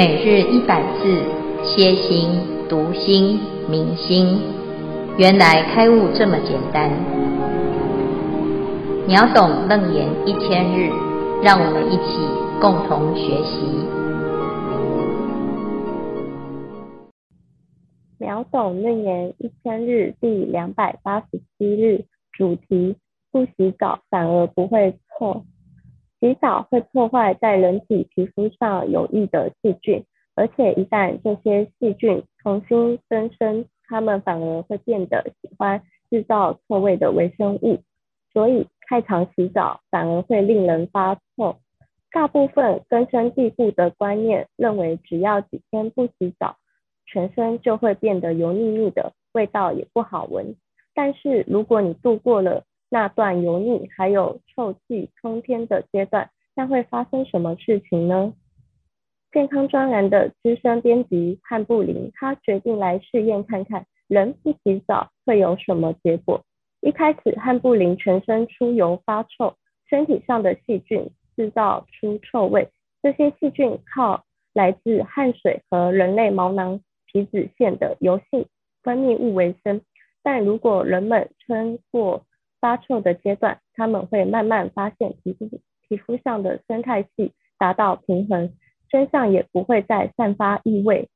[0.00, 1.22] 每日一百字，
[1.62, 2.30] 歇心、
[2.70, 4.40] 读心、明心，
[5.18, 6.90] 原来开悟这么简单。
[9.06, 10.88] 秒懂楞严一千日，
[11.42, 12.18] 让我们一起
[12.62, 13.60] 共同学习。
[18.16, 21.26] 秒懂楞严一千日第两百八十
[21.58, 22.96] 七日，主题：
[23.30, 25.44] 不洗澡反而不会臭。
[26.20, 37.78] 洗澡会破坏在人体皮肤上有益的细菌，而且一旦这些细菌重新增生，它们反而会变得喜欢制造臭味的微生物，
[38.34, 41.56] 所以太常洗澡反而会令人发臭。
[42.12, 46.56] 大部分根深蒂固的观念认为，只要几天不洗澡，
[47.06, 50.54] 全身就会变得油腻腻的，味道也不好闻。
[50.92, 58.34] 但是如果你度过了那段油腻还有臭气冲天的阶段，那会发生什么事情呢？
[59.32, 66.42] 健康专栏的资深编辑汉布林，他决定来试验看看，人不洗澡会有什么结果。
[66.80, 69.54] 一开始，汉布林全身出油发臭，
[69.88, 72.68] 身体上的细菌制造出臭味，
[73.02, 78.46] 这些细菌靠来自汗水和人类毛囊皮脂腺的油性
[78.82, 79.80] 分泌物为生。
[80.24, 82.24] 但如果人们穿过
[82.60, 85.48] 发臭的阶段，他们会慢慢发现皮肤
[85.88, 88.52] 皮肤上的生态系达到平衡，
[88.90, 91.08] 身上也不会再散发异味。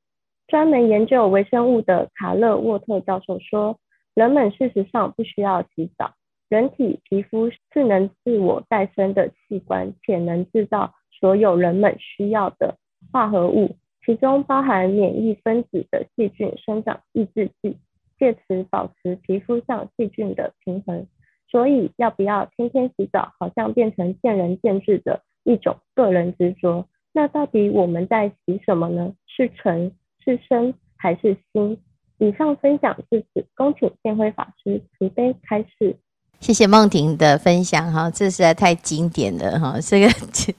[0.47, 3.79] 专门研究微生物的卡勒沃特教授说，
[4.13, 6.13] 人们事实上不需要洗澡，
[6.49, 12.77] 人体皮肤是能自我再生的器官，且能制造所有人们需要的
[13.11, 17.77] 化合物，其中包含免疫分子的细菌生长抑制剂，
[18.19, 21.07] 借此保持皮肤上细菌的平衡。
[21.55, 26.85] 所以，要不要天天洗澡，好像变成见仁见智的一种个人执着。
[27.13, 29.13] 那到底我们在洗什么呢？
[29.25, 29.89] 是尘、
[30.21, 31.77] 是身还是心？
[32.17, 35.95] 以上分享至此，恭请见辉法师慈悲开示。
[36.41, 39.79] 谢谢梦婷的分享哈，这实在太经典了哈。
[39.79, 40.53] 这个这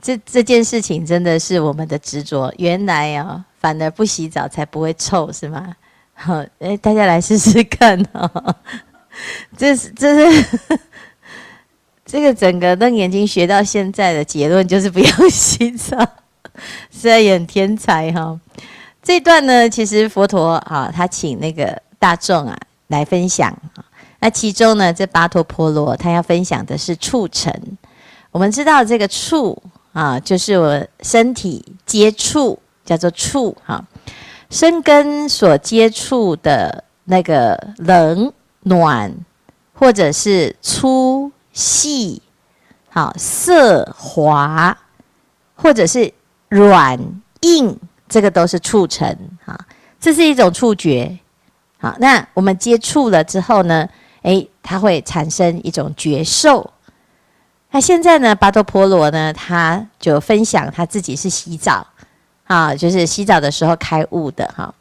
[0.00, 2.50] 这这件事情真的是我们的执着。
[2.56, 5.76] 原来啊，反而不洗澡才不会臭是吗？
[6.14, 8.56] 好，哎，大家来试试看哈。
[9.56, 10.58] 这是这是
[12.04, 15.98] 这个整个瞪眼睛学到现在的结论就是不要 洗澡，
[16.90, 18.38] 实在也很天才哈。
[19.02, 22.56] 这段呢，其实佛陀啊，他请那个大众啊
[22.88, 23.56] 来分享。
[24.20, 27.78] 那其中呢，这巴托婆罗他要分享的是触尘。
[28.30, 29.62] 我们知道这个触
[29.92, 33.84] 啊，就是我身体接触叫做触哈，
[34.50, 38.32] 生根所接触的那个冷。
[38.68, 39.14] 暖，
[39.72, 42.20] 或者是粗细，
[42.90, 44.76] 好色滑，
[45.54, 46.12] 或者是
[46.48, 46.98] 软
[47.42, 47.78] 硬，
[48.08, 49.56] 这个都是触尘啊。
[50.00, 51.16] 这是一种触觉。
[51.78, 53.88] 好，那我们接触了之后呢，
[54.22, 56.72] 诶，它会产生一种觉受。
[57.70, 61.86] 那现在呢，巴托婆罗呢，他就分享他自己是洗澡
[62.46, 64.74] 啊，就是洗澡的时候开悟的哈。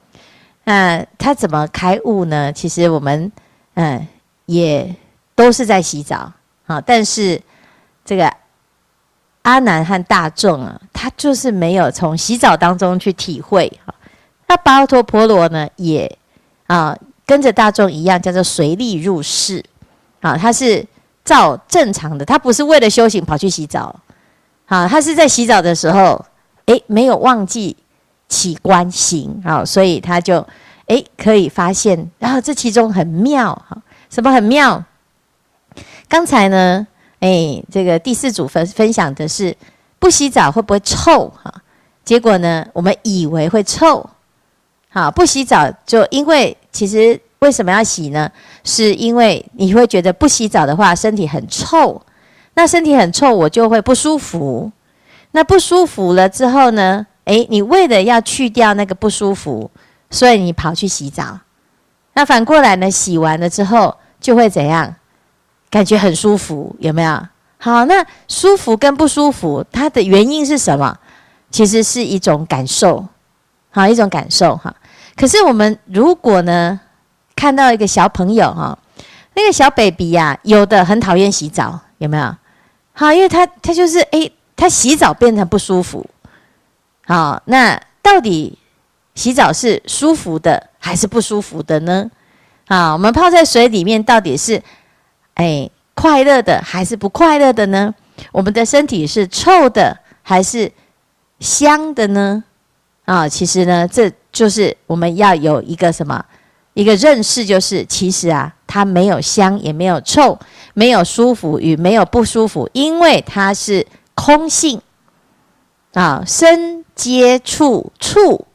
[0.64, 2.52] 那他怎么开悟呢？
[2.52, 3.32] 其实我们。
[3.76, 4.08] 嗯，
[4.46, 4.96] 也
[5.36, 6.32] 都是在洗澡
[6.66, 7.42] 啊，但是
[8.04, 8.32] 这个
[9.42, 13.94] 阿难和大众啊，他就是没有从洗澡当中去体会哈。
[14.48, 16.18] 那巴托婆罗呢，也
[16.68, 19.64] 啊跟着大众一样，叫做随力入室
[20.22, 20.86] 啊，他是
[21.26, 23.94] 照正常的，他不是为了修行跑去洗澡，
[24.68, 26.26] 啊，他是在洗澡的时候，
[26.68, 27.76] 诶，没有忘记
[28.30, 30.48] 起观行啊，所以他就。
[30.88, 33.76] 哎，可以发现，然后这其中很妙哈，
[34.10, 34.84] 什么很妙？
[36.08, 36.86] 刚才呢，
[37.20, 39.56] 哎，这个第四组分分享的是
[39.98, 41.52] 不洗澡会不会臭哈？
[42.04, 44.08] 结果呢，我们以为会臭，
[44.90, 48.32] 好，不洗澡就因为其实为什么要洗呢？
[48.64, 52.00] 是因为你会觉得不洗澡的话身体很臭，
[52.54, 54.72] 那身体很臭我就会不舒服，
[55.32, 59.72] 那不舒服了之后呢，哎，你为了要去掉那个不舒服。
[60.16, 61.38] 所以你跑去洗澡，
[62.14, 62.90] 那反过来呢？
[62.90, 64.96] 洗完了之后就会怎样？
[65.70, 67.28] 感觉很舒服，有没有？
[67.58, 70.98] 好，那舒服跟不舒服，它的原因是什么？
[71.52, 73.06] 其实是一种感受，
[73.72, 74.74] 好，一种感受哈。
[75.18, 76.80] 可是我们如果呢，
[77.36, 78.80] 看到一个小朋友哈，
[79.34, 82.34] 那个小 baby 呀，有的很讨厌洗澡，有没有？
[82.94, 86.10] 好，因为他他就是诶，他洗澡变成不舒服。
[87.06, 88.58] 好，那到底？
[89.16, 92.10] 洗澡是舒服的还是不舒服的呢？
[92.68, 94.62] 啊，我们泡在水里面到底是
[95.36, 97.94] 哎快乐的还是不快乐的呢？
[98.32, 100.72] 我们的身体是臭的还是
[101.40, 102.44] 香的呢？
[103.06, 106.26] 啊，其实呢，这就是我们要有一个什么
[106.74, 110.38] 一个认识，就是其实啊，它没有香，也没有臭，
[110.74, 113.86] 没有舒服与没有不舒服，因为它是
[114.16, 114.82] 空性
[115.94, 118.48] 啊，身接触处，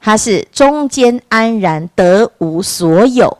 [0.00, 3.36] 它是中间安然得无所有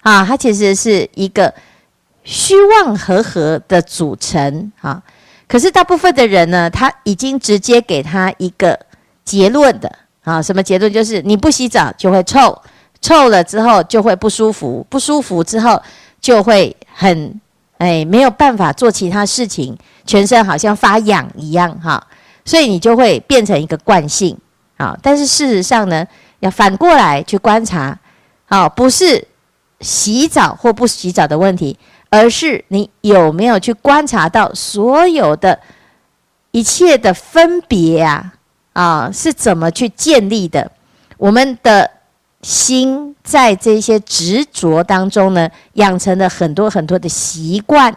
[0.00, 1.54] 啊，它其实是一个
[2.24, 5.02] 虚妄和合的组成啊。
[5.46, 8.78] 可是大部分的人呢，他已经直接给他一个
[9.24, 9.90] 结论的
[10.22, 10.92] 啊，什么结论？
[10.92, 12.56] 就是你不洗澡就会臭，
[13.00, 15.82] 臭了之后就会不舒服，不舒服之后
[16.20, 17.40] 就会很
[17.78, 19.76] 哎没有办法做其他事情，
[20.06, 22.06] 全身好像发痒一样哈，
[22.44, 24.38] 所以你就会变成一个惯性
[24.80, 24.96] 啊。
[25.02, 26.06] 但是事实上呢，
[26.40, 27.98] 要反过来去观察，
[28.48, 29.28] 啊，不是
[29.80, 31.78] 洗澡或不洗澡的问题。
[32.12, 35.56] 而是你有没有去观察到所有的
[36.50, 38.32] 一切的分别啊？
[38.72, 40.72] 啊，是怎么去建立的？
[41.18, 41.88] 我们的
[42.42, 47.94] 心在这些执着当中呢，养成了很多很多的习惯。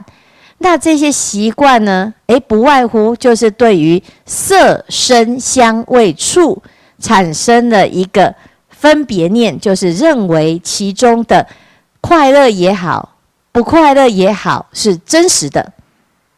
[0.60, 6.62] 那这些习惯呢，诶，不外乎就是对于色、声、香、味、触
[7.04, 8.34] 产生了一个
[8.70, 11.46] 分别念，就是认为其中的
[12.00, 13.10] 快乐也好。
[13.52, 15.74] 不快乐也好，是真实的，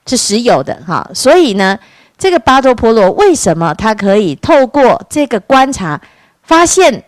[0.06, 1.10] 是实有的哈。
[1.14, 1.80] 所以呢，
[2.18, 6.02] 这个巴多婆罗为什么他可以透过这个观察，
[6.44, 7.06] 发现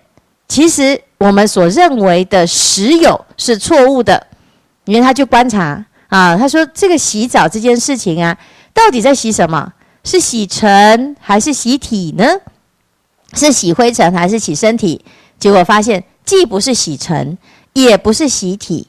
[0.48, 4.26] 其实我们所认为的实有是错误的？
[4.86, 8.38] 因为他去观察啊，他说这个洗澡这件事情啊，
[8.74, 9.74] 到底在洗什么？
[10.06, 12.24] 是洗尘还是洗体呢？
[13.34, 15.04] 是洗灰尘还是洗身体？
[15.40, 17.38] 结果发现既不是洗尘，
[17.74, 18.88] 也不是洗体。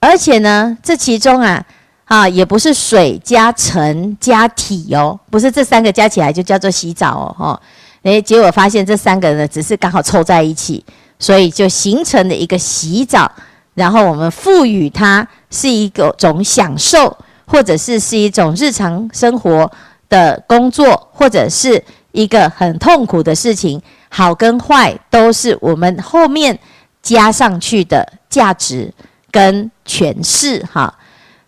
[0.00, 1.64] 而且呢，这其中啊，
[2.04, 7.60] 啊，也不是水加尘加体哦，不是这三个加起来就叫做洗澡哦，哈，
[8.02, 10.84] 诶，结果发现这三个呢，只是刚好凑在一起，
[11.18, 13.30] 所以就形成了一个洗澡，
[13.74, 17.16] 然后我们赋予它是一个种享受，
[17.46, 19.70] 或者是是一种日常生活
[20.10, 21.82] 的工作，或者是
[22.14, 26.58] 一个很痛苦的事情，好跟坏都是我们后面
[27.02, 28.90] 加上去的价值。
[29.34, 30.94] 跟诠释哈，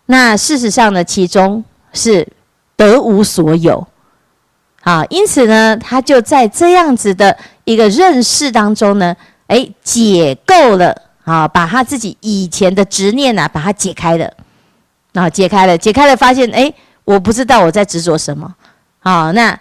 [0.07, 2.27] 那事实上呢，其中是
[2.75, 3.87] 得无所有，
[4.81, 9.15] 啊，因此呢，他就在这样子的一个认识当中呢，
[9.47, 10.93] 诶，解构了
[11.23, 14.33] 啊，把他自己以前的执念啊，把它解开了，
[15.13, 16.75] 啊，解开了，解开了，发现诶，
[17.05, 18.53] 我不知道我在执着什么，
[18.99, 19.57] 啊，那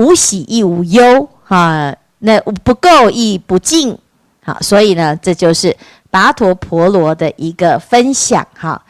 [0.00, 3.96] 无喜亦无忧，啊，那不垢亦不净，
[4.42, 5.76] 好，所以呢，这就是。
[6.12, 8.82] 跋陀婆罗的一个分享哈，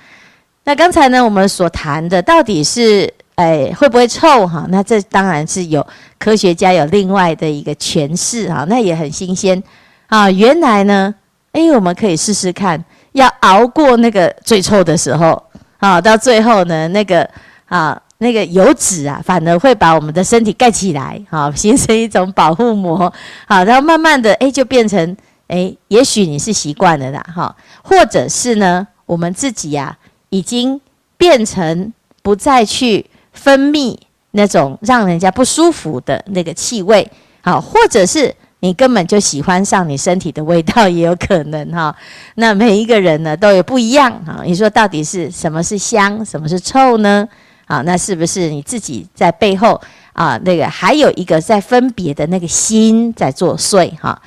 [0.64, 4.64] 那刚才呢，我们所谈的到底是哎会不会臭哈？
[4.70, 5.86] 那这当然是有
[6.18, 9.62] 科学家有另外的一个诠释哈，那也很新鲜
[10.06, 10.30] 啊。
[10.30, 11.14] 原来呢，
[11.52, 15.42] 哎，我们可以试试看，要熬过那个最臭的时候
[15.76, 17.28] 啊，到最后呢，那个
[17.66, 23.12] 啊那个油脂啊，反而会把我们的身体盖起来，好， 形成一种保护膜，
[23.46, 25.16] 好，然后慢慢的哎就变成。
[25.52, 27.52] 诶，也许你是习惯了啦，哈，
[27.82, 29.98] 或者是呢，我们自己呀、啊，
[30.28, 30.80] 已经
[31.16, 33.98] 变成不再去分泌
[34.30, 37.10] 那种让人家不舒服的那个气味，
[37.40, 41.92] 好，或者是你根本就喜欢上你身体的味道，也有可能哈。
[42.36, 44.42] 那每一个人呢，都有不一样啊。
[44.44, 47.28] 你说到底是什么是香，什么是臭呢？
[47.70, 49.80] 啊，那是不是你自己在背后
[50.12, 54.20] 啊，那个还有一个在分别的那个心在作祟哈？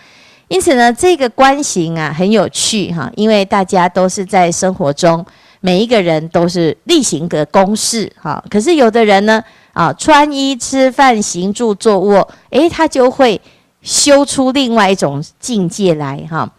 [0.47, 5.25] 因此呢，这个观行啊很有趣哈，因为大家都是在生活中，
[5.59, 8.41] 每一个人都是例行的公事哈。
[8.49, 13.41] 可是有的人呢，啊，穿衣、吃饭、行住、坐卧，诶，他就会
[13.81, 16.49] 修出另外一种境界来哈。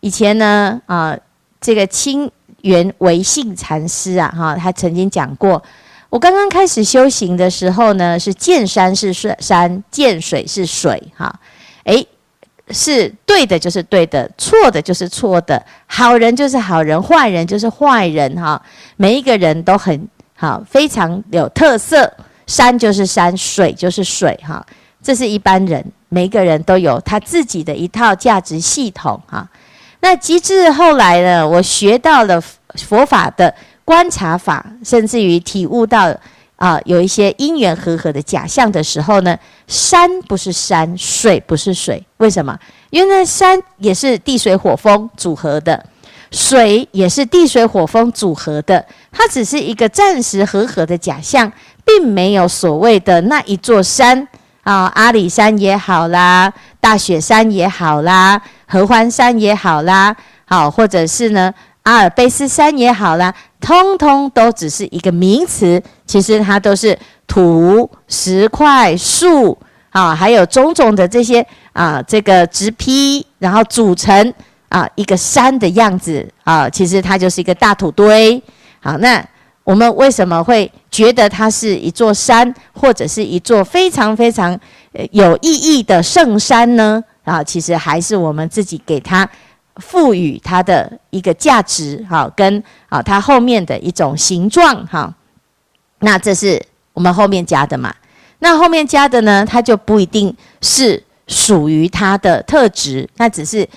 [0.00, 1.14] 以前呢，啊，
[1.60, 2.30] 这个清
[2.62, 5.62] 源维信禅师啊，哈，他曾经讲过，
[6.12, 11.34] 我刚刚开始修行的时候呢，是见山是山，见水是水，哈，
[11.84, 12.06] 诶。
[12.70, 15.62] 是对的，就是对的；错的，就是错的。
[15.86, 18.34] 好人就是好人，坏人就是坏人。
[18.36, 18.60] 哈，
[18.96, 22.10] 每一个人都很好，非常有特色。
[22.46, 24.38] 山就是山，水就是水。
[24.46, 24.64] 哈，
[25.02, 29.20] 这是一般人，每一个人都有他自己的一套价值系统。
[29.26, 29.46] 哈，
[30.00, 32.40] 那及至后来呢，我学到了
[32.76, 33.52] 佛法的
[33.84, 36.14] 观察法，甚至于体悟到。
[36.56, 39.36] 啊，有一些因缘和合的假象的时候呢，
[39.66, 42.56] 山不是山，水不是水，为什么？
[42.90, 45.84] 因为山也是地水火风组合的，
[46.30, 51.50] 水也是地水火风组合的，它只是一个暂时和合的假象，
[51.84, 54.28] 并没有所谓的那一座山
[54.62, 66.96] 啊，阿里山也好啦，大雪山也好啦，合欢山也好啦，好，或者是呢，阿尔卑斯山也好啦，通通都只是一个名词，其实它都是
[67.26, 69.58] 土、石块、树，
[69.90, 74.32] 啊，还有种种的这些啊，这个植坯，然后组成
[74.68, 78.40] 啊一个山的样子啊，其实它就是一个大土堆。
[78.80, 79.24] 好，那
[79.64, 84.58] 我们为什么会觉得它是一座山，或者是一座非常非常
[85.10, 87.02] 有意义的圣山呢？
[87.24, 89.28] 啊，其实还是我们自己给它
[89.76, 95.12] 赋予它的一个价值，哈，跟啊它后面的一种形状，哈。
[96.00, 96.60] 那这是
[96.92, 97.94] 我们后面加的嘛？
[98.40, 103.68] 那后面加的呢，它就不一定是属于它的特质，那只是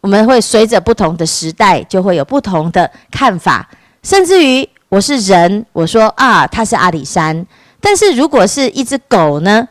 [0.00, 3.68] 我们会随着不同的时代，就会有不同的看法。
[4.02, 7.44] 甚至于我是人，我说啊，它是阿里山。
[7.80, 9.66] 但是如果是一只狗呢，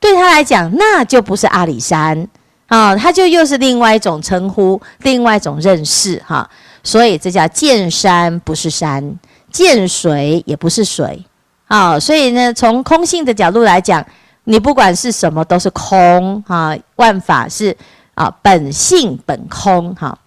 [0.00, 2.26] 对他来讲，那就不是阿里山
[2.72, 6.48] 啊，他就又是另外一种称呼，另外一种认识哈。
[6.82, 9.18] 所以这叫见山不是山，
[9.50, 11.22] 见水也不是水
[11.66, 12.00] 啊。
[12.00, 14.02] 所以呢，从空性的角度来讲，
[14.44, 17.76] 你不管是什么都是空啊，万法是
[18.14, 20.18] 啊本性本空哈。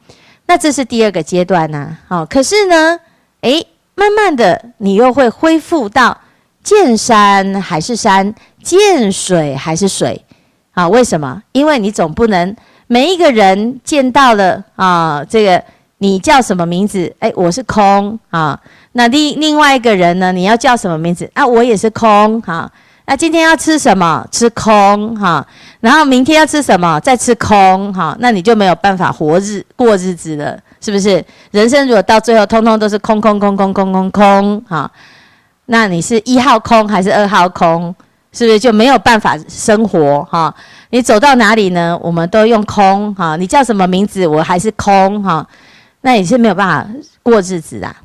[0.45, 1.97] 那这是第二个阶段呢。
[2.07, 2.99] 好，可是呢。
[3.41, 6.17] 诶，慢慢的，你又会恢复到
[6.63, 8.33] 见山还是山，
[8.63, 10.24] 见水还是水，
[10.75, 10.87] 啊？
[10.87, 11.41] 为什么？
[11.53, 12.55] 因为你总不能
[12.85, 15.63] 每一个人见到了啊，这个
[15.97, 17.11] 你叫什么名字？
[17.19, 18.59] 诶，我是空啊。
[18.91, 20.31] 那另另外一个人呢？
[20.31, 21.27] 你要叫什么名字？
[21.33, 22.71] 啊，我也是空哈。
[23.07, 24.25] 那今天要吃什么？
[24.31, 25.45] 吃空哈。
[25.79, 26.99] 然后明天要吃什么？
[26.99, 28.15] 再吃空哈。
[28.19, 30.57] 那你就没有办法活日过日子了。
[30.81, 34.89] 是不是人生如果到最后通通都是空空空空空空空哈？
[35.67, 37.93] 那你是一号空还是二号空？
[38.35, 40.53] 是不是就没有办法生活哈？
[40.89, 41.97] 你走到哪里呢？
[42.03, 43.35] 我们都用空哈。
[43.37, 44.27] 你叫什么名字？
[44.27, 45.47] 我还是空哈。
[46.01, 46.87] 那你是没有办法
[47.23, 47.95] 过日子啊。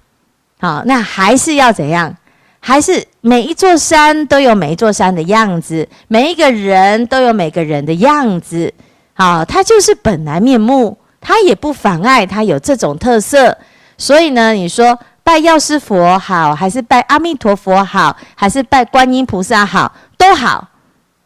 [0.60, 2.14] 好，那还是要怎样？
[2.60, 8.72] 还是每一座山都有每一座山的样子，每一个人都有每个人的样子。
[9.14, 10.96] 好，它就是本来面目。
[11.22, 13.58] 它也不妨碍它有这种特色，
[13.99, 20.68] 所以呢，你说拜药师佛好，还是拜阿弥陀佛好，还是拜观音菩萨好，都好。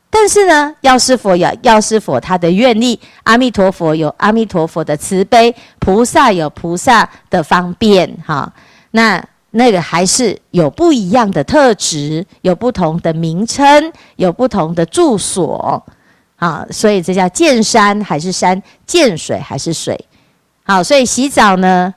[0.09, 8.53] 但是呢，药师佛有药师佛他的愿力，阿弥陀佛有阿弥陀佛的慈悲，菩萨有菩萨的方便，哈。
[8.93, 9.21] 那
[9.51, 15.85] 那个还是有不一样的特质，有不同的名称，有不同的住所。
[16.37, 19.99] 啊，所以这叫见山还是山，见水还是水。
[20.63, 21.93] 好，所以洗澡呢，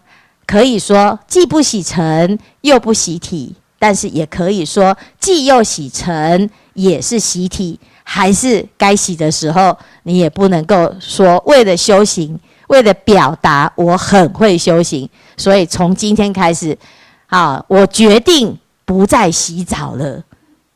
[0.48, 16.78] 可以说既不洗尘又不洗体，但是也可以说既又洗尘也是洗体，还是该洗的时候，你也不能够说为了修行，为了表达我很会修行，所以从今天开始，
[17.26, 20.24] 啊，我决定不再洗澡了。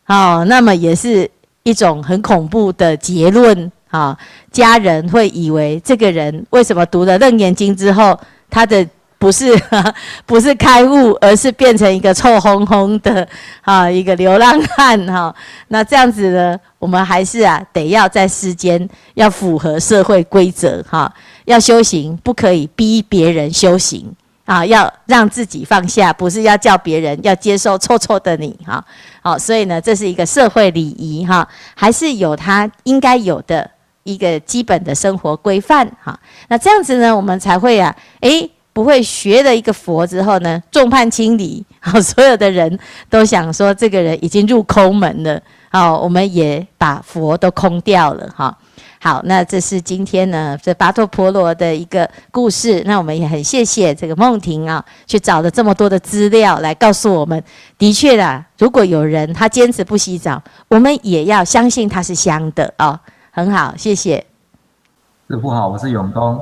[0.04, 1.30] 好，那么也是。
[1.64, 4.18] 一种很恐怖的结论啊！
[4.52, 8.84] 家人会以为这个人为什么读了《楞严经》之后，他的
[9.22, 9.56] 不是
[10.26, 13.28] 不是开悟，而是变成一个臭烘烘的
[13.62, 15.34] 啊一个流浪汉哈？
[15.68, 21.14] 那这样子呢，我们还是啊得要在世间要符合社会规则哈，
[21.46, 24.12] 要修行不可以逼别人修行。
[24.44, 28.84] 啊，要让自己放下，不是要叫别人要接受臭臭的你哈。
[29.22, 33.70] 好，所以呢，这是一个社会礼仪哈，还是有它应该有的
[34.04, 36.20] 一个基本的生活规范哈。
[36.50, 38.50] 那这样子呢，我们才会啊，诶，
[38.82, 42.80] 不会学了一个佛之后呢，众叛亲离， 好，所有的人
[43.12, 48.58] 都想说这个人已经入空门了，好，我们也把佛都空掉了哈。
[49.00, 52.82] 好，那这是今天呢，这跋陀婆罗的一个故事。
[52.88, 57.44] 那我们也很谢谢这个梦婷啊，去找了这么多的资料来告诉我们。
[57.78, 63.00] 的确啦，如果有人他坚持不洗澡，我们也要相信他是香的哦。
[63.30, 64.26] 很好，谢谢。
[65.30, 66.40] 师傅好，我是永东。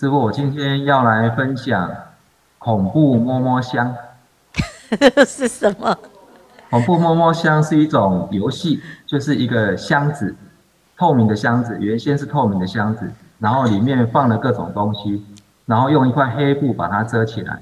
[0.00, 1.94] 师傅，我今天要来分享
[2.58, 3.94] 恐怖摸摸香。
[5.28, 5.94] 是什么？
[6.70, 10.34] 恐怖摸摸香是一种游戏，就是一个箱子。
[10.96, 15.22] 透明的箱子，原先是透明的箱子，然后里面放了各种东西，
[15.66, 17.58] 然后用一块黑布把它遮起来。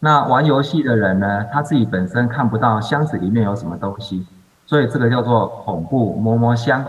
[0.00, 4.26] 那玩游戏的人呢，他自己本身看不到箱子里面有什么东西，
[4.66, 6.84] 所以这个叫做恐怖摸摸箱。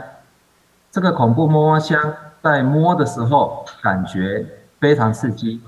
[0.92, 1.98] 这个恐怖摸摸箱
[2.42, 4.46] 在摸的时候感觉
[4.84, 5.62] 非常刺激，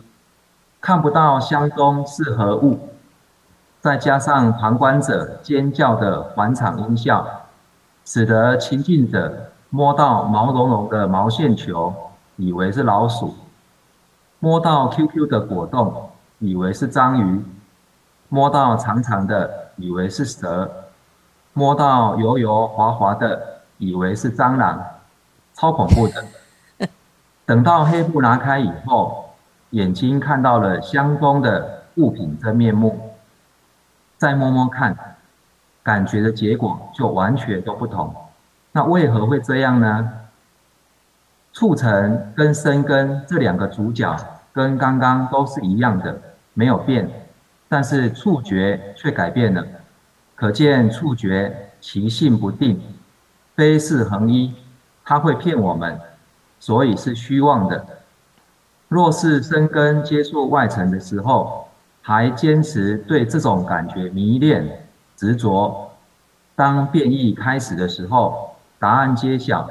[0.82, 2.90] 看不到箱中是何物，
[3.80, 7.26] 再加上旁观者尖叫的环场音效。
[8.04, 11.94] 使得亲近者摸到毛茸茸的毛线球，
[12.36, 13.34] 以为是老鼠；
[14.40, 17.42] 摸到 QQ 的果冻，以为是章鱼；
[18.28, 20.68] 摸到长长的，以为是蛇；
[21.54, 24.86] 摸到油油滑滑的，以为是蟑螂，
[25.54, 26.22] 超恐怖的。
[27.46, 29.30] 等到黑布拿开以后，
[29.72, 33.12] 眼睛看到了相同的物品真面目，
[34.18, 34.98] 再摸摸看，
[35.84, 38.14] 感觉的结果就完全都不同。
[38.72, 40.12] 那为何会这样呢？
[41.54, 44.14] 促成跟生根这两个主角
[44.52, 46.20] 跟刚刚都是一样的，
[46.54, 47.10] 没有变，
[47.70, 49.64] 但是触觉却改变了。
[50.36, 52.82] 可见触觉其性不定，
[53.56, 54.54] 非是恒一，
[55.06, 55.98] 它会骗我们。
[56.60, 57.86] 所以是虚妄的。
[58.88, 61.68] 若是生根接触外层的时候，
[62.02, 65.90] 还坚持对这种感觉迷恋执着，
[66.56, 69.68] 当变异开始的时候，答案揭晓，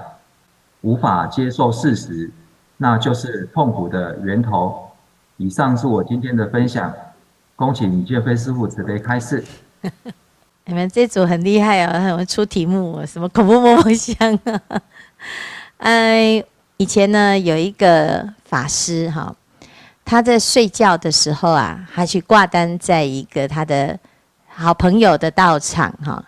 [0.81, 2.29] 无法接受事实，
[2.77, 4.91] 那就是痛苦的源头。
[5.37, 6.93] 以上是我今天的分享，
[7.55, 9.45] 恭请建飞师父慈悲开示。
[10.67, 14.83] 你们这组很厉害哦，他们出题目，什么恐怖摸摸香啊？
[15.79, 16.45] 哎。
[16.77, 19.35] 以前呢，有一个法师哈，
[20.05, 23.97] 他在睡觉的时候啊，他去挂单在一个他的
[24.49, 26.23] 好朋友的道场哈。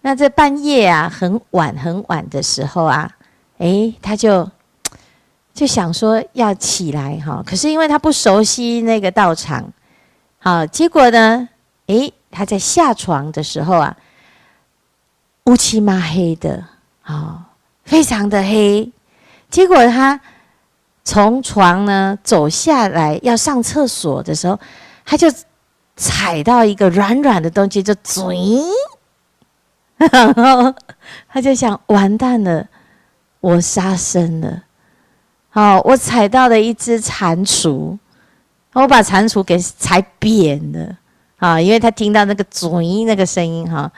[0.00, 3.10] 那这半夜啊，很晚很晚的时候啊，
[3.58, 4.50] 诶，他就
[5.52, 9.70] 就想说要起来哈，可是因为他不熟悉那个道场，
[10.38, 11.46] 好，结果呢，
[11.88, 13.94] 诶，他在下床的时候啊，
[15.44, 16.64] 乌漆嘛黑的，
[17.02, 17.42] 好，
[17.84, 18.90] 非常的黑。
[19.54, 20.20] 结果他
[21.04, 24.58] 从床呢走下来要上厕所的时候，
[25.04, 25.32] 他就
[25.94, 28.36] 踩到一个软软的东西，就嘴，
[29.96, 30.74] 然后
[31.28, 32.66] 他就想完蛋了，
[33.38, 34.64] 我杀生了。
[35.50, 37.96] 好，我踩到了一只蟾蜍，
[38.72, 40.96] 我把蟾蜍给踩扁了
[41.38, 41.60] 啊！
[41.60, 42.68] 因为他听到那个嘴
[43.04, 43.88] 那个声音哈，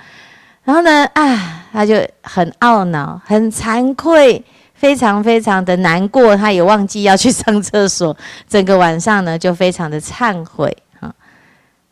[0.65, 4.45] 然后呢啊，他就很懊恼，很惭愧。
[4.77, 8.17] 非常非常的难过，他也忘记要去上厕所，
[8.49, 11.13] 整个晚上呢就非常的忏悔哈。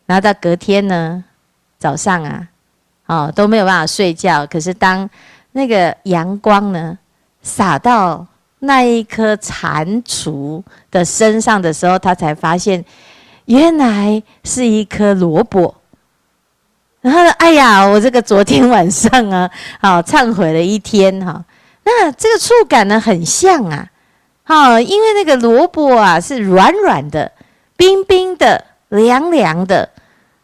[0.05, 1.23] 然后到隔天呢
[1.79, 2.47] 早上啊，
[3.07, 4.45] 哦都没有办法睡觉。
[4.45, 5.09] 可是当
[5.51, 6.97] 那个阳光呢
[7.41, 8.25] 洒到
[8.59, 12.85] 那一颗蟾蜍的身上的时候，他才发现
[13.45, 15.73] 原来是一颗萝卜。
[17.01, 21.43] 然后呢，哎呀，我这个昨天晚上啊，好忏悔了一天哈。
[21.85, 23.87] 那这个触感呢，很像啊，
[24.43, 27.31] 好，因为那个萝卜啊是软软的、
[27.77, 29.87] 冰冰的、凉凉的，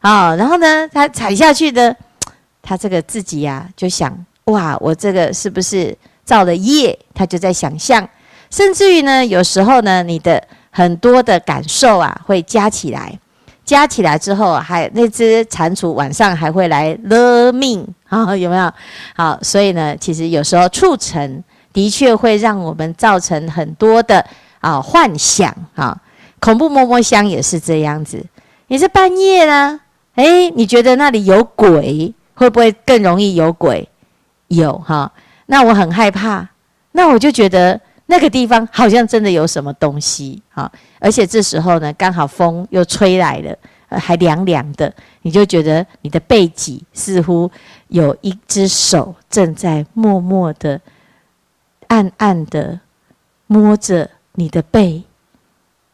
[0.01, 1.95] 啊，然后呢，他踩下去的，
[2.61, 6.97] 他这个自己呀、啊、就想，哇，我这个是不是造了业？
[7.15, 8.07] 他就在想象，
[8.51, 13.19] 甚至于呢，有时候呢，你的很多的感受啊会加起来。
[13.63, 18.33] 加起来之后，还那只蟾蜍晚上还会来勒命啊？
[18.37, 18.71] 有没有？
[19.15, 24.25] 好，所以呢，其实有时候促成的确会让我们造成很多的
[24.59, 25.97] 啊幻想啊。
[26.39, 28.23] 恐怖摸摸香也是这样子。
[28.67, 29.79] 你是半夜呢？
[30.15, 33.87] 诶，你觉得那里有鬼，会不会更容易有鬼？
[34.47, 35.11] 有哈。
[35.45, 36.49] 那我很害怕，
[36.93, 37.79] 那我就觉得
[38.11, 40.69] 那个地方好像真的有什么东西啊。
[40.99, 43.57] 而且这时候呢，刚好风又吹来了，
[43.97, 47.49] 还凉凉的，你就觉得你的背脊似乎
[47.87, 50.79] 有一只手正在默默的、
[51.87, 52.77] 暗暗的
[53.47, 55.01] 摸着你的背。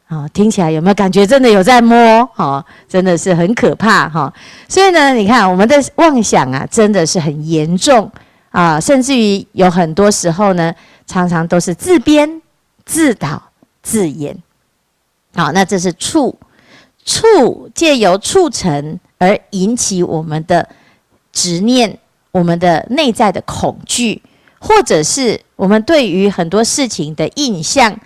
[0.07, 1.27] 啊，听起来有没有感觉？
[1.27, 2.25] 真的有在摸？
[2.33, 4.33] 哈，真的是很可怕哈。
[4.67, 8.09] 所以呢，你看我们的妄想啊，真的是很严重
[8.49, 10.73] 啊，甚至于有很多时候呢，
[11.07, 12.41] 常常都是自编、
[12.85, 13.41] 自导、
[13.81, 14.37] 自演。
[15.35, 16.37] 好，那这是触，
[17.05, 20.67] 触借由促成而引起我们的
[21.31, 21.97] 执念，
[22.31, 24.21] 我们的内在的恐惧，
[24.59, 27.97] 或者是我们对于很多事情的印象，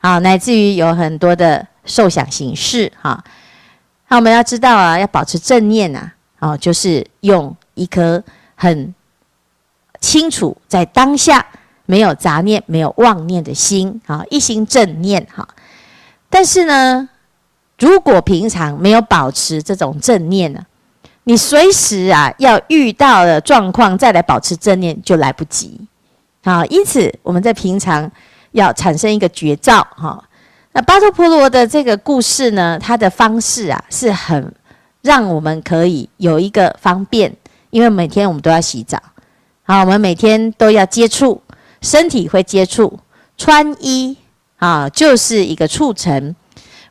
[0.00, 3.22] 啊，乃至于有很多的受想行识，哈。
[4.08, 8.22] 那我们要知道啊，要保持正念呐，啊，就是用一颗
[8.56, 8.92] 很
[10.00, 11.46] 清楚在当下
[11.90, 15.48] 没有杂念、没有妄念的心，啊，一心正念，哈。
[16.28, 17.08] 但是呢，
[17.80, 20.64] 如果平常没有保持这种正念呢，
[21.24, 25.80] 你随时啊要遇到的状况再来保持正念就来不及。
[26.44, 28.08] 啊，因此我们在平常
[28.52, 30.22] 要产生一个觉照哈。
[30.70, 34.54] 那巴托婆罗的这个故事呢，它的方式啊是很
[35.02, 37.34] 让我们可以有一个方便，
[37.70, 39.02] 因为每天我们都要洗澡，
[39.64, 41.42] 好，我们每天都要接触，
[41.80, 42.98] 身体会接触，
[43.36, 44.16] 穿衣
[44.58, 46.34] 啊，就是一个促成。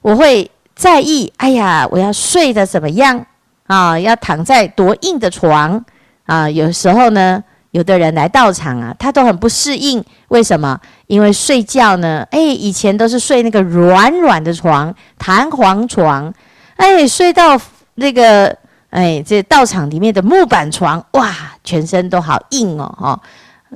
[0.01, 3.25] 我会在意，哎呀，我要睡得怎么样
[3.67, 3.99] 啊？
[3.99, 5.83] 要躺在多硬的床
[6.25, 6.49] 啊？
[6.49, 10.79] 有时候呢，有的人来道场啊，他都很不适应，为什么？
[11.07, 16.33] 因为睡觉呢，哎，以前都是睡那个软软的床，弹簧床，
[16.77, 17.59] 哎，睡到
[17.95, 18.57] 那个。
[18.91, 21.31] 哎，这道场里面的木板床，哇，
[21.63, 23.19] 全身都好硬哦，哦，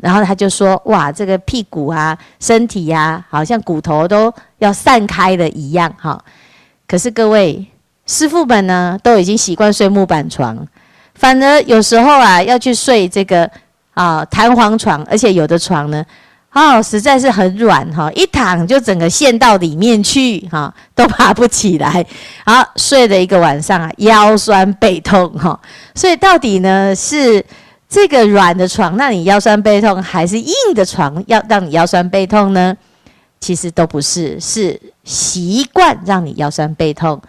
[0.01, 6.21] 然后他就说，哇，这个屁股啊，身体呀、啊，好像骨头都要散开的一样，哈、
[6.87, 7.65] 可是各位
[8.05, 10.67] 师傅们呢，都已经习惯睡木板床，
[11.15, 13.49] 反而有时候啊，要去睡这个
[13.93, 16.03] 啊弹簧床，而且有的床呢。
[16.55, 22.05] 哦，实在是很软哈，一躺就整个陷到里面去哈，都爬不起来。
[22.45, 25.59] 好，睡了一个晚上啊，腰酸背痛哈。
[25.95, 27.43] 所以到底呢，是
[27.93, 32.75] 这个软的床让你腰酸背痛，还是硬的床要让你腰酸背痛呢？
[33.39, 37.21] 其实都不是，是习惯让你腰酸背痛。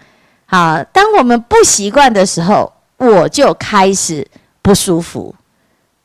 [0.47, 4.27] 好，当我们不习惯的时候，我就开始
[4.63, 5.35] 不舒服。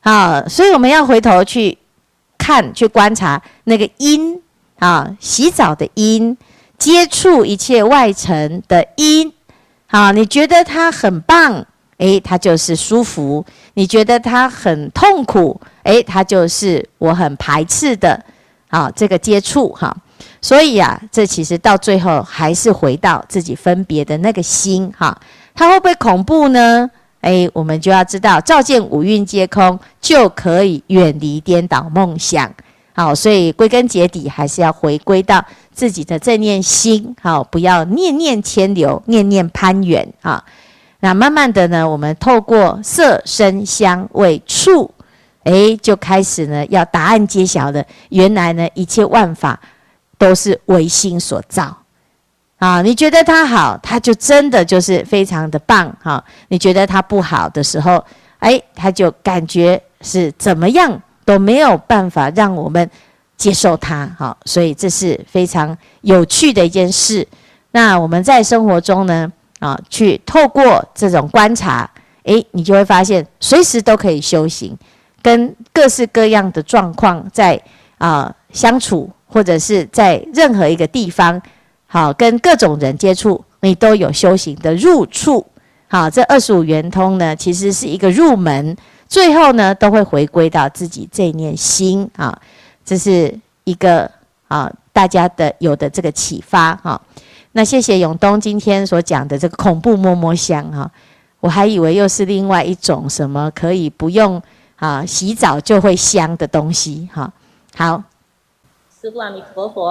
[0.00, 1.78] 好，所以我们要回头去。
[2.36, 4.40] 看，去观察那个因
[4.78, 6.36] 啊，洗澡的因，
[6.78, 9.30] 接触一切外尘的因，
[9.88, 11.64] 啊，你觉得它很棒，
[12.00, 18.18] 诶，它就是舒服；你觉得它很痛苦，诶，它就是我很排斥的，
[18.68, 19.94] 啊，这个接触哈。
[20.40, 25.14] 所以啊，这其实到最后还是回到自己分别的那个心哈，
[25.54, 26.90] 它会不会恐怖呢？
[27.20, 32.50] 哎，我们就要知道，照见五蕴皆空，就可以远离颠倒梦想。
[32.94, 37.14] 好，所以归根结底，还是要回归到自己的正念心。
[37.20, 40.42] 好，不要念念迁流，念念攀缘啊。
[41.00, 44.92] 那慢慢的呢，我们透过色声香味触，
[45.44, 47.82] 哎，就开始呢，要答案揭晓了。
[48.10, 49.58] 原来呢，一切万法
[50.18, 51.76] 都是唯心所造。
[52.58, 56.22] 啊，你觉得他好，他就真的就是非常的棒哈。
[56.48, 58.04] 你觉得他不好的时候，
[58.40, 62.90] 哎，他就感觉是怎么样都没有办法让我们
[63.38, 64.36] 接受他哈。
[64.44, 67.26] 所以这是非常有趣的一件事。
[67.70, 71.88] 那我们在生活中呢，啊，去透过这种观察，
[72.24, 74.76] 哎，你就会发现随时都可以修行，
[75.22, 77.62] 跟各式各样的状况在
[77.98, 81.40] 啊相处，或者是在任何一个地方。
[81.86, 85.44] 好，跟各种人接触，你都有修行的入处。
[85.88, 88.76] 好，这二十五圆通呢，其实是一个入门，
[89.08, 92.40] 最后呢，都会回归到自己这念心啊。
[92.84, 94.10] 这是一个
[94.48, 97.00] 啊，大家的有的这个启发哈。
[97.52, 100.90] 那谢谢永东今天所讲的这个恐怖摸摸香哈，
[101.40, 104.40] 我还以为又是另外一种什么可以不用
[104.76, 107.32] 啊洗澡就会香的东西哈。
[107.76, 108.02] 好，
[109.00, 109.90] 师父阿弥陀佛。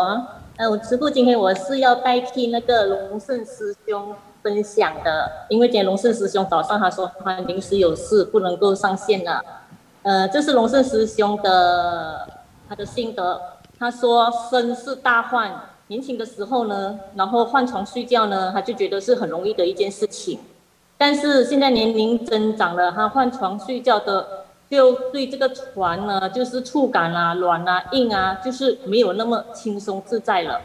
[0.56, 9.42] 呃，我师父今天我是要代替那个龙胜师兄分享的，因为今天龙胜师兄早上他说他临时有事不能够上线了。
[10.02, 12.28] 呃，这是龙胜师兄的
[12.68, 13.40] 他的心得，
[13.78, 15.50] 他说生是大患，
[15.90, 20.40] 年轻的时候呢，然后换床睡觉呢，他就觉得是很容易的一件事情，
[20.98, 24.46] 但是现在年龄增长了，他换床睡觉的。
[24.70, 30.62] 就对这个床呢，就是触感啊、软啊、硬啊，就是没有那么轻松自在了。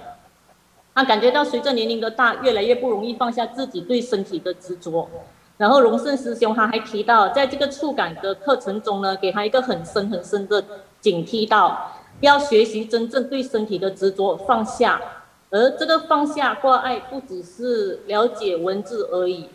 [0.94, 5.08] 他感觉到随着年龄的大，越来越不容易放下自己对身体的执着。
[5.56, 10.62] 然后龙胜师兄他还提到，在这个触感的课程中呢，给他一个很深很深的
[11.00, 15.00] 警惕到，要学习真正对身体的执着放下。
[15.50, 19.48] 而这个放下挂碍，不只是了解文字而已。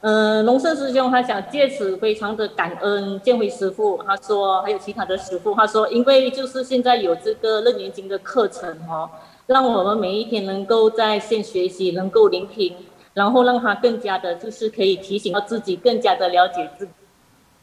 [0.00, 9.10] 嗯，龙胜师兄他想借此非常的感恩建辉师父，他说还有其他的师父，他说因为就是现在有这个楞严经的课程哦，
[9.48, 12.74] 让我们每一天能够在线学习，能够聆听，
[13.12, 16.92] 然后让他更加的就是可以提醒到自己，更加的了解自己，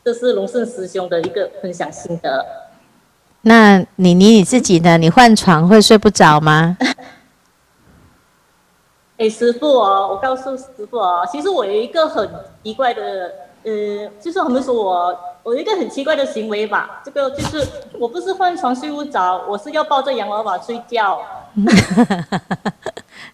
[0.03, 2.45] 这是龙胜师兄的一个分享心得。
[3.47, 4.97] 那你你你自己呢？
[4.97, 6.75] 你换床会睡不着吗？
[9.17, 12.27] 哎，师傅哦，我告诉师傅哦，其实我有一个很
[12.63, 13.31] 奇怪的，
[13.63, 17.63] 呃，就是他们说我我有一个很奇怪的行为吧，这个就是
[17.99, 21.21] 我不是换床睡不着，我是要抱着洋娃娃睡觉。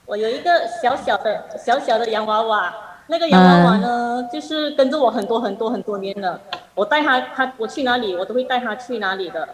[0.05, 2.73] 我有一个小小的小小的洋娃娃，
[3.07, 6.37] 那个洋娃娃呢，就是跟着我很多很多很多年了。
[6.75, 9.47] 我带他，他我去哪里，我都会带他去哪里的。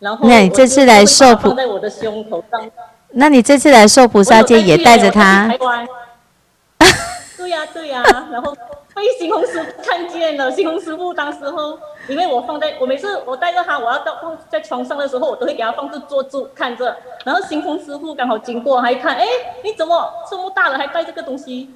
[0.00, 2.70] 然后，那你这次来受放在我的胸口上。
[3.12, 5.48] 那你这次来受菩萨戒也带着他？
[7.36, 8.54] 对呀、啊、对呀、啊，然后
[8.94, 16.96] 被星空师看见了，星空师傅当时候因为我放在我每次我带着他，我要到放在床上的时候，我都会给他放着坐住看着。
[17.24, 19.26] 然后星空师傅刚好经过，还看，哎，
[19.64, 21.70] 你怎么这么大了还带这个东西？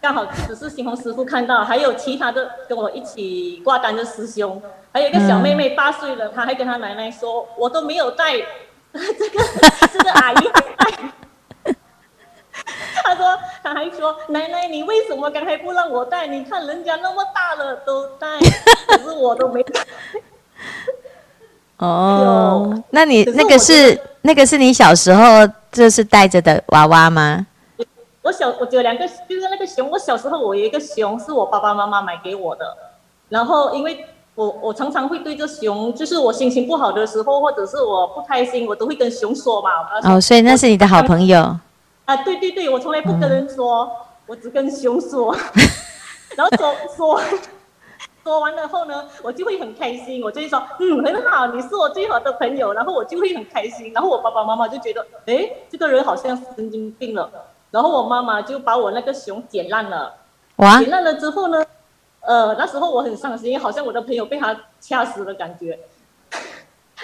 [0.00, 4.60] 刚好只是新红师傅看到，还有其他的跟我一起挂单的师兄，
[4.92, 8.32] 还有一个小妹妹八岁了，她还跟她奶奶说，我都没有带
[8.92, 9.44] 这个
[9.92, 11.74] 这个阿姨带。
[13.04, 16.26] 她说，她还说，奶奶，你为什么刚才不让我带？
[16.26, 18.26] 你看人家那么大了都带，
[18.86, 19.80] 可是我都没带。
[21.76, 27.46] 哦，那你那个是那个是你小时候就是带着的娃娃吗？
[28.22, 29.90] 我小我只有两个，就是那个熊。
[29.90, 32.76] 我小时候我有一个熊，是我爸爸妈妈买给我的。
[33.28, 34.04] 然后因为
[34.34, 39.70] 我我常常会对着熊，就是我心情不好的时候，或者是我不开心，我都会跟熊说嘛。
[40.04, 41.40] 哦，所以那是你的好朋友。
[42.04, 43.90] 啊，对对对，我从来不跟人说，嗯、
[44.26, 45.34] 我只跟熊说，
[46.36, 47.20] 然后说说
[48.22, 57.30] 说完了后呢，我就会很开心，我就会说，嗯，很好，你是我最好的朋友，然后我就会很开心，然后我爸爸妈妈就觉得，哎，这个人好像神经病了，
[57.70, 60.14] 然后我妈妈就把我那个熊剪烂了，
[60.56, 61.64] 哇，剪烂了之后呢，
[62.20, 65.78] 呃，那时候我很伤心，好像我的朋友被他掐死的感觉，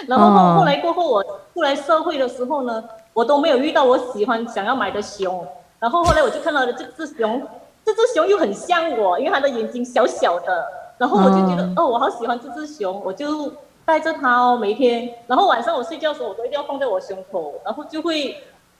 [0.07, 2.83] 然后后、来过后我出来社会的时候呢。
[3.17, 5.43] 我都没有遇到我喜欢想要买的熊，
[5.79, 7.41] 然后后来我就看到了这只熊，
[7.83, 10.67] 这只熊又很像我，因为它的眼睛小小的，
[10.99, 13.51] 然后我就觉得、嗯、哦，我好喜欢这只熊，我就
[13.83, 18.37] 带着它哦，每天，然后晚上我睡觉的时候，我都一定要放在我胸口，然后就会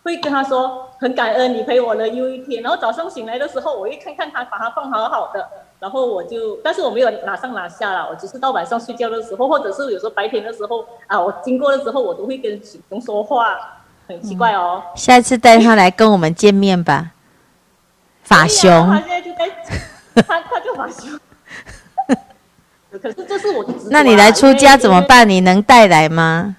[0.08, 5.48] 会跟他说很感恩你陪我了又一天，然后早上醒来的时候，我一看看他，把它放好好的，
[5.80, 13.74] 然后我就，但是我没有拿上拿下了，我只是到晚上睡觉的时候，或者是有时候白天的时候啊，我经过的时候，我都会跟熊说话。
[14.08, 17.12] 很奇怪哦，嗯、下次带他来跟我们见面吧。
[18.24, 21.20] 法熊，他现在就在，他他就法熊。
[23.04, 23.76] 可是这是我的、啊。
[23.92, 25.28] 那你来出家怎么办？
[25.28, 26.56] 你能带来吗？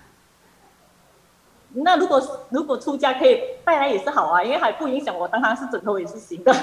[1.84, 6.54] 那如果如果出家可以带来也是好啊，因为还不影响我当他是枕头也是行的。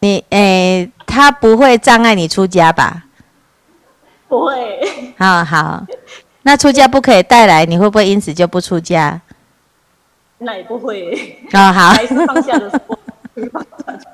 [0.00, 3.04] 你诶，他不会障碍你出家吧？
[4.28, 5.14] 不会。
[5.18, 5.84] 好好，
[6.42, 9.20] 那出家不可以带来，你会不会因此就不出家？
[10.38, 12.98] 那也不会，啊、哦、好，还是放下的时候
[13.52, 13.62] 放
[13.98, 14.10] 下。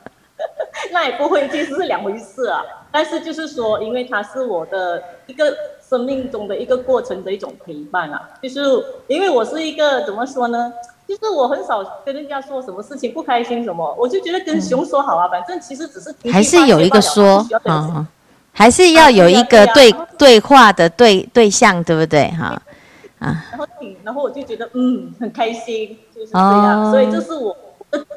[0.92, 2.62] 那也不会，其实是两回事啊。
[2.90, 5.56] 但是就是说，因为它是我的一个
[5.88, 8.30] 生命中的一个过程的一种陪伴啊。
[8.42, 8.60] 就是
[9.06, 10.72] 因为我是一个怎么说呢？
[11.06, 18.06] 就是我很少跟人家说什么事情不开心什么，我就觉得跟熊说好啊，嗯、反正其实只是还是有一个说，嗯，
[18.52, 22.60] 还是要有一个对、啊、对话的对对象，对不对哈？
[23.20, 23.66] 啊然后
[24.02, 27.56] 然后我就觉得嗯很开心，就是这样，哦、所以这是我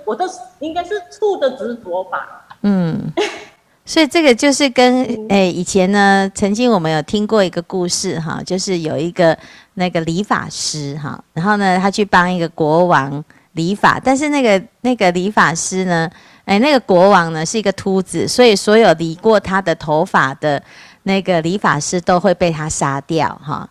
[0.05, 0.25] 我的
[0.59, 2.46] 应该是处的执着吧。
[2.61, 3.11] 嗯，
[3.85, 9.37] 所以这个就是跟诶以前呢，曾经我们有听过一个故事哈，就是有一个
[9.75, 16.09] 那个理发师哈，然后呢他去帮一个国王理发，但是那个那个理发师呢，
[16.45, 20.61] 诶那个国王呢是一个秃子，所以所有理过他的头发的
[21.03, 23.69] 那个理发师都会被他杀掉哈。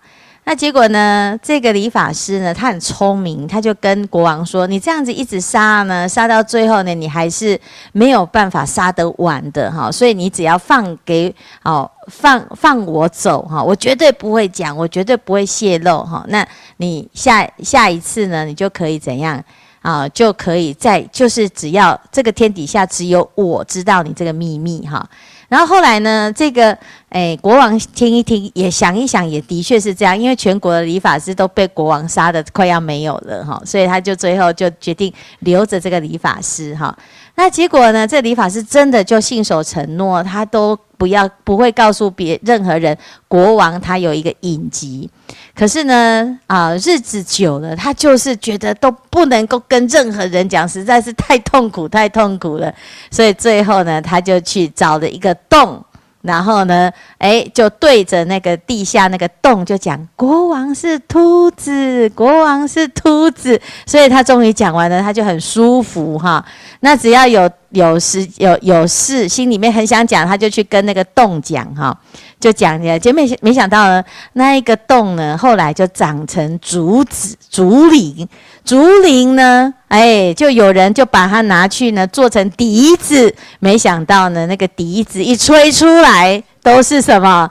[0.48, 1.36] 那结果呢？
[1.42, 9.90] 这个理发师呢，他很聪明，他就跟国王说：“你这样子一直杀呢，杀到最后呢，你还是没有办法杀得完的哈。
[9.90, 16.24] 所以你只要放给哦，放放我走哈，我绝对不会讲，我绝对不会泄露哈。
[16.28, 19.42] 那你下下一次呢，你就可以怎样
[19.82, 20.08] 啊？
[20.10, 25.04] 就可以在就是只要这个天底下只有我知道你这个秘密哈。”
[25.48, 26.76] 然后后来呢，这个
[27.10, 36.96] 诶国王听一听，也想一想，也的确是这样，因为全国的理发师都被国王杀得快要没有了哈，所以他就最后就决定留着这个理发师哈。
[37.36, 42.96] 那结果呢，这理发师真的就信守承诺，他都不要不会告诉别任何人，
[43.28, 45.08] 国王他有一个隐疾。
[45.58, 52.70] 可是呢，啊，日子久了，他就是觉得都不能够跟任何人讲，实在是太痛苦，太痛苦了。
[53.10, 55.82] 所以最后呢，他就去找了一个洞，
[56.26, 66.44] 然后呢，诶，就对着那个地下那个洞就讲：“国王是秃子，国王是秃子。”所以他终于讲完了，他就很舒服哈。
[66.80, 71.96] 那只要有有事有有事，心里面很想讲，他就去跟那个洞讲哈。
[72.38, 78.28] 就讲起来，结果没没想到呢，那一个洞呢，后来就长成竹子、竹林，
[78.66, 83.32] 竹林呢，哎，就有人就把它拿去呢，做成笛子。
[83.60, 87.48] 没想到呢，那个笛子一吹出来，都是什么？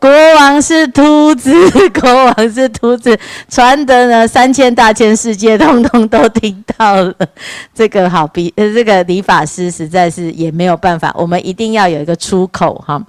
[0.00, 1.54] 国王是秃子，
[1.98, 3.16] 国王是秃子，
[3.48, 7.14] 传的呢，三千大千世界，通通都听到了。
[7.72, 13.00] 这个好比，呃，这个理发师实在是也没有办法，我们一定要有一个出口哈。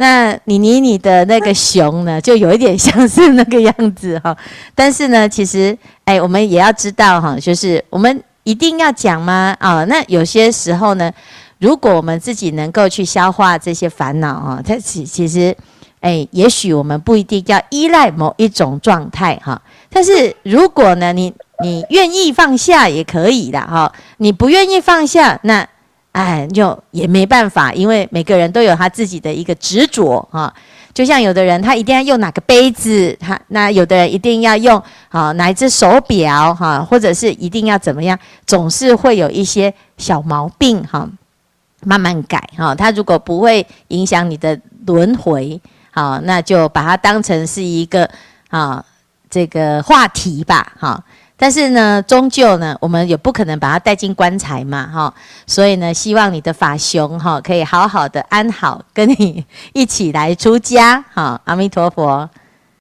[0.00, 4.36] 那妮妮你的那个熊呢，就有一点像是那个样子哈。
[4.72, 9.56] 但是呢，其实哎，我们也要知道哈，就是我们一定要讲吗？
[9.58, 11.12] 啊，那有些时候呢，
[11.58, 15.52] 如果我们自己能够去消化这些烦恼啊，它其其实
[15.98, 19.60] 哎，也许我们不一定要依赖某一种状态哈。
[19.90, 21.34] 但是如果呢，你
[21.64, 25.68] 你愿意放下也可以的哈，你不愿意放下那。
[26.12, 30.52] 哎，就也没办法，因为每个人都有他自己的一个执着哈。
[30.94, 41.08] 就像有的人他一定要用哪个杯子，他那有的人一定要用啊哪一只手表哈，或者是一定要怎么样，总是会有一些小毛病哈，
[41.84, 42.74] 慢慢改哈。
[42.74, 45.60] 他如果不会影响你的轮回，
[45.92, 48.10] 好，那就把它当成是一个
[48.48, 48.84] 啊
[49.30, 51.00] 这个话题吧哈。
[51.40, 55.14] 但是呢，终究呢，我们也不可能把它带进棺材嘛，哈，
[55.46, 62.28] 所以呢，希望你的法兄哈可以好好的安好，跟你一起来出家，哈，阿弥陀佛。